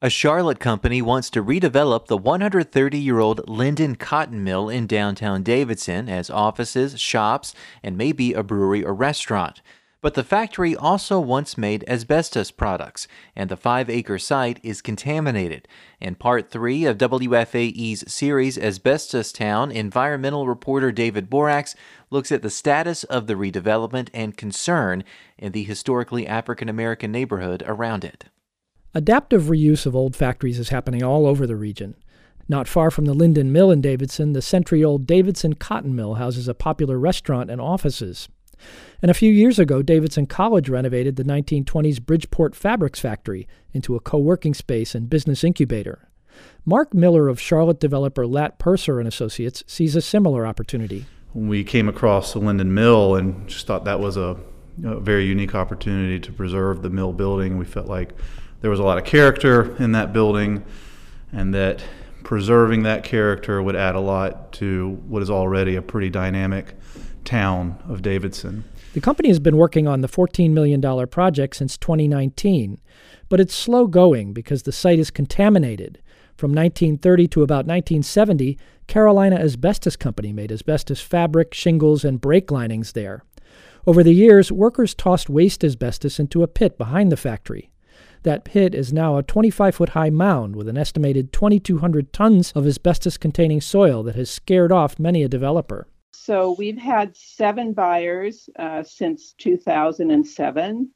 [0.00, 5.42] A Charlotte company wants to redevelop the 130 year old Linden Cotton Mill in downtown
[5.42, 9.60] Davidson as offices, shops, and maybe a brewery or restaurant.
[10.00, 15.66] But the factory also once made asbestos products, and the five acre site is contaminated.
[16.00, 21.74] In part three of WFAE's series Asbestos Town, environmental reporter David Boraks
[22.08, 25.02] looks at the status of the redevelopment and concern
[25.36, 28.26] in the historically African American neighborhood around it.
[28.94, 31.94] Adaptive reuse of old factories is happening all over the region.
[32.48, 36.48] Not far from the Linden Mill in Davidson, the century old Davidson Cotton Mill houses
[36.48, 38.28] a popular restaurant and offices.
[39.02, 44.00] And a few years ago, Davidson College renovated the 1920s Bridgeport Fabrics Factory into a
[44.00, 46.08] co working space and business incubator.
[46.64, 51.06] Mark Miller of Charlotte developer Lat Purser and Associates sees a similar opportunity.
[51.34, 54.36] We came across the Linden Mill and just thought that was a,
[54.82, 57.58] a very unique opportunity to preserve the mill building.
[57.58, 58.14] We felt like
[58.60, 60.64] there was a lot of character in that building,
[61.32, 61.82] and that
[62.24, 66.74] preserving that character would add a lot to what is already a pretty dynamic
[67.24, 68.64] town of Davidson.
[68.94, 72.80] The company has been working on the $14 million project since 2019,
[73.28, 76.02] but it's slow going because the site is contaminated.
[76.36, 82.92] From 1930 to about 1970, Carolina Asbestos Company made asbestos fabric, shingles, and brake linings
[82.92, 83.24] there.
[83.86, 87.70] Over the years, workers tossed waste asbestos into a pit behind the factory.
[88.22, 92.66] That pit is now a 25 foot high mound with an estimated 2,200 tons of
[92.66, 95.86] asbestos containing soil that has scared off many a developer.
[96.12, 100.90] So we've had seven buyers uh, since 2007.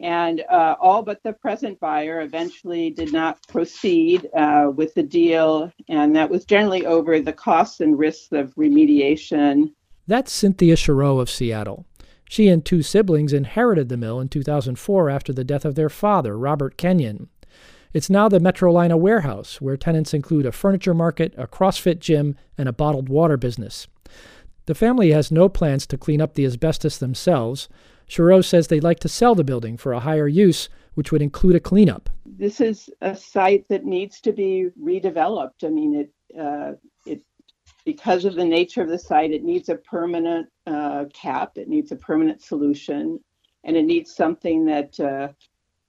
[0.00, 5.72] And uh, all but the present buyer eventually did not proceed uh, with the deal.
[5.88, 9.72] And that was generally over the costs and risks of remediation.
[10.06, 11.84] That's Cynthia Chereau of Seattle.
[12.28, 16.36] She and two siblings inherited the mill in 2004 after the death of their father,
[16.36, 17.28] Robert Kenyon.
[17.94, 22.68] It's now the Metrolina warehouse, where tenants include a furniture market, a CrossFit gym, and
[22.68, 23.88] a bottled water business.
[24.66, 27.70] The family has no plans to clean up the asbestos themselves.
[28.06, 31.56] Chereau says they'd like to sell the building for a higher use, which would include
[31.56, 32.10] a cleanup.
[32.26, 35.64] This is a site that needs to be redeveloped.
[35.64, 36.72] I mean, it uh,
[37.88, 41.90] because of the nature of the site, it needs a permanent uh, cap, it needs
[41.90, 43.18] a permanent solution,
[43.64, 45.28] and it needs something that uh,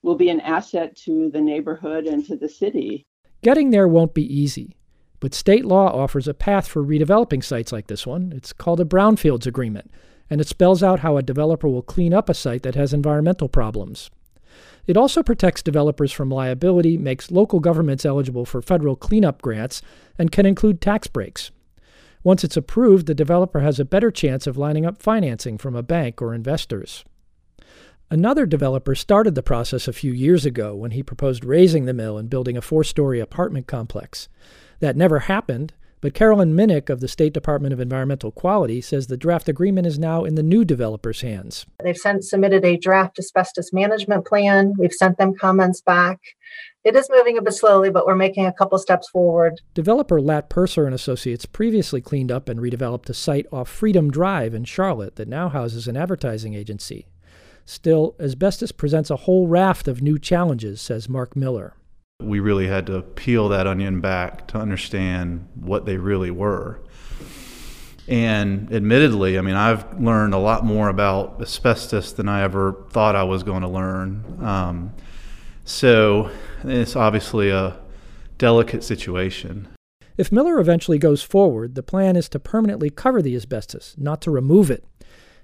[0.00, 3.04] will be an asset to the neighborhood and to the city.
[3.42, 4.74] Getting there won't be easy,
[5.20, 8.32] but state law offers a path for redeveloping sites like this one.
[8.34, 9.90] It's called a Brownfields Agreement,
[10.30, 13.50] and it spells out how a developer will clean up a site that has environmental
[13.50, 14.08] problems.
[14.86, 19.82] It also protects developers from liability, makes local governments eligible for federal cleanup grants,
[20.18, 21.50] and can include tax breaks.
[22.24, 25.82] Once it's approved, the developer has a better chance of lining up financing from a
[25.82, 27.04] bank or investors.
[28.10, 32.18] Another developer started the process a few years ago when he proposed razing the mill
[32.18, 34.28] and building a four story apartment complex.
[34.80, 35.72] That never happened,
[36.02, 39.98] but Carolyn Minnick of the State Department of Environmental Quality says the draft agreement is
[39.98, 41.64] now in the new developer's hands.
[41.82, 44.74] They've sent, submitted a draft asbestos management plan.
[44.76, 46.20] We've sent them comments back.
[46.84, 49.60] It is moving a bit slowly, but we're making a couple steps forward.
[49.72, 54.52] Developer Lat Purser and Associates previously cleaned up and redeveloped a site off Freedom Drive
[54.52, 57.06] in Charlotte that now houses an advertising agency.
[57.64, 61.74] Still, asbestos presents a whole raft of new challenges, says Mark Miller.
[62.20, 66.80] We really had to peel that onion back to understand what they really were.
[68.08, 73.14] And admittedly, I mean, I've learned a lot more about asbestos than I ever thought
[73.14, 74.38] I was going to learn.
[74.40, 74.94] Um,
[75.64, 76.28] so
[76.64, 77.78] it's obviously a
[78.38, 79.68] delicate situation.
[80.16, 84.30] If Miller eventually goes forward, the plan is to permanently cover the asbestos, not to
[84.30, 84.84] remove it.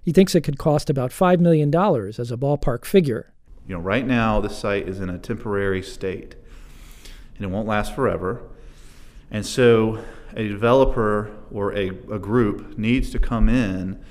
[0.02, 3.32] He thinks it could cost about $5 million as a ballpark figure.
[3.66, 6.34] You know, right now the site is in a temporary state
[7.36, 8.42] and it won't last forever.
[9.30, 14.02] And so a developer or a, a group needs to come in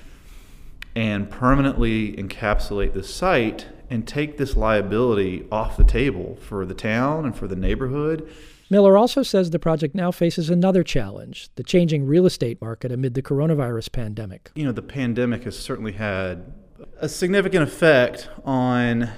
[0.98, 7.24] and permanently encapsulate the site and take this liability off the table for the town
[7.24, 8.28] and for the neighborhood.
[8.72, 13.14] Miller also says the project now faces another challenge the changing real estate market amid
[13.14, 14.50] the coronavirus pandemic.
[14.56, 16.52] You know, the pandemic has certainly had
[17.00, 19.12] a significant effect on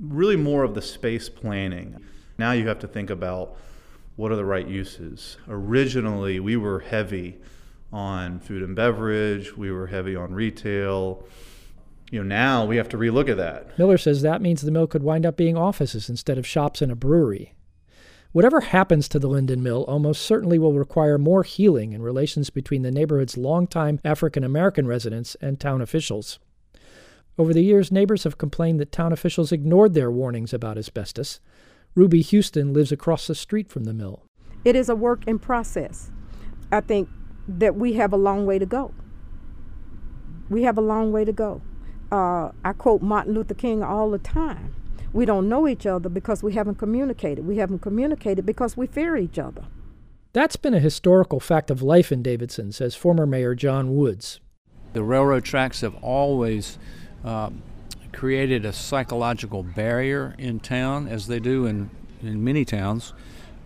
[0.00, 2.02] really more of the space planning.
[2.38, 3.58] Now you have to think about
[4.16, 5.36] what are the right uses.
[5.46, 7.36] Originally, we were heavy
[7.92, 11.26] on food and beverage, we were heavy on retail
[12.10, 13.78] you know, now we have to relook at that.
[13.78, 16.92] Miller says that means the mill could wind up being offices instead of shops and
[16.92, 17.54] a brewery.
[18.32, 22.82] Whatever happens to the Linden Mill almost certainly will require more healing in relations between
[22.82, 26.38] the neighborhood's longtime African American residents and town officials.
[27.38, 31.40] Over the years, neighbors have complained that town officials ignored their warnings about asbestos.
[31.94, 34.22] Ruby Houston lives across the street from the mill.
[34.64, 36.10] It is a work in process.
[36.70, 37.08] I think
[37.48, 38.92] that we have a long way to go.
[40.48, 41.62] We have a long way to go.
[42.10, 44.74] Uh, I quote Martin Luther King all the time.
[45.12, 47.46] We don't know each other because we haven't communicated.
[47.46, 49.64] We haven't communicated because we fear each other.
[50.32, 54.40] That's been a historical fact of life in Davidson, says former Mayor John Woods.
[54.92, 56.78] The railroad tracks have always
[57.24, 57.50] uh,
[58.12, 61.90] created a psychological barrier in town, as they do in,
[62.22, 63.14] in many towns,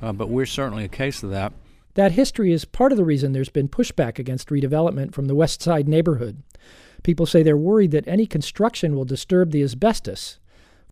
[0.01, 1.53] uh, but we're certainly a case of that.
[1.95, 5.61] That history is part of the reason there's been pushback against redevelopment from the West
[5.63, 6.43] Side neighborhood.
[7.03, 10.39] People say they're worried that any construction will disturb the asbestos.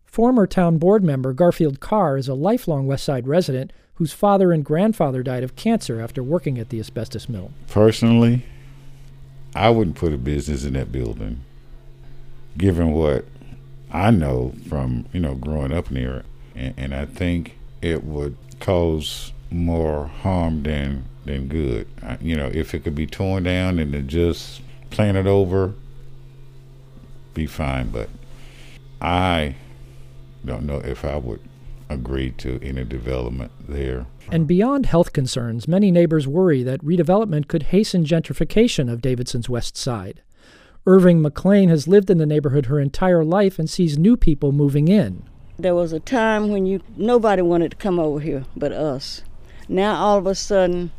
[0.04, 4.64] Former town board member Garfield Carr is a lifelong West Side resident whose father and
[4.64, 7.50] grandfather died of cancer after working at the asbestos mill.
[7.68, 8.44] Personally,
[9.54, 11.40] I wouldn't put a business in that building,
[12.56, 13.24] given what
[13.92, 18.36] I know from you know growing up near it, and, and I think it would
[18.60, 21.86] cause more harm than than good.
[22.02, 25.74] I, you know, if it could be torn down and then just planted over,
[27.34, 27.90] be fine.
[27.90, 28.08] But
[29.00, 29.56] I
[30.44, 31.40] don't know if I would
[31.88, 34.06] agree to any development there.
[34.30, 39.76] And beyond health concerns, many neighbors worry that redevelopment could hasten gentrification of Davidson's west
[39.76, 40.22] side.
[40.86, 44.88] Irving McLean has lived in the neighborhood her entire life and sees new people moving
[44.88, 45.24] in.
[45.58, 49.22] There was a time when you nobody wanted to come over here but us.
[49.68, 50.92] Now all of a sudden,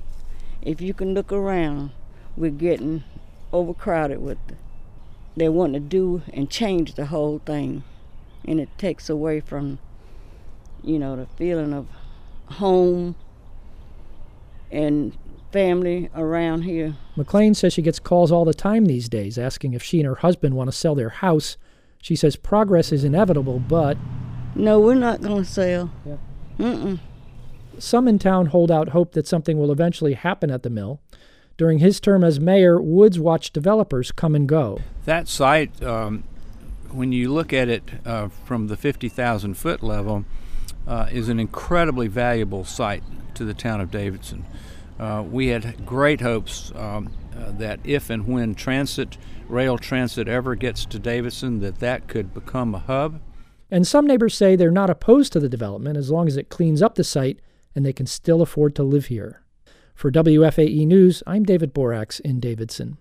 [0.62, 1.92] if you can look around,
[2.38, 3.04] we're getting
[3.52, 4.38] overcrowded with
[5.36, 7.84] they want to do and change the whole thing.
[8.46, 9.80] And it takes away from
[10.84, 11.88] you know, the feeling of
[12.46, 13.16] home
[14.72, 15.18] and
[15.52, 16.96] family around here.
[17.16, 20.16] McLean says she gets calls all the time these days asking if she and her
[20.16, 21.58] husband want to sell their house.
[22.02, 23.98] She says progress is inevitable, but.
[24.56, 25.92] No, we're not going to sell.
[26.06, 26.18] Yeah.
[26.58, 27.00] Mm-mm.
[27.80, 31.02] Some in town hold out hope that something will eventually happen at the mill.
[31.58, 34.80] During his term as mayor, Woods watched developers come and go.
[35.06, 36.24] That site, um,
[36.90, 40.26] when you look at it uh, from the 50,000 foot level,
[40.88, 43.04] uh, is an incredibly valuable site
[43.36, 44.46] to the town of Davidson.
[45.00, 49.18] Uh, we had great hopes um, uh, that if and when transit,
[49.48, 53.20] rail transit ever gets to Davidson, that that could become a hub.
[53.72, 56.82] And some neighbors say they're not opposed to the development as long as it cleans
[56.82, 57.40] up the site
[57.80, 59.42] and they can still afford to live here.
[59.96, 62.98] For WFAE News, I'm David Boraks in Davidson.